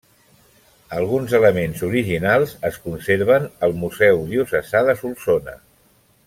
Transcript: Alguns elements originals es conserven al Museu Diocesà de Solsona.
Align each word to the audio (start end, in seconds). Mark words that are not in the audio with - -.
Alguns 0.99 1.35
elements 1.39 1.83
originals 1.89 2.55
es 2.71 2.79
conserven 2.87 3.45
al 3.69 3.77
Museu 3.85 4.25
Diocesà 4.33 4.83
de 4.91 4.97
Solsona. 5.05 5.55